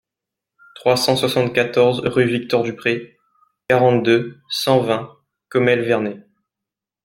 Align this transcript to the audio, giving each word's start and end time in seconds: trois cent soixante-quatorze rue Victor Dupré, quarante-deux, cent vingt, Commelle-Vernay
trois 0.73 0.97
cent 0.97 1.15
soixante-quatorze 1.15 1.99
rue 1.99 2.25
Victor 2.25 2.63
Dupré, 2.63 3.19
quarante-deux, 3.69 4.39
cent 4.49 4.81
vingt, 4.81 5.15
Commelle-Vernay 5.49 6.25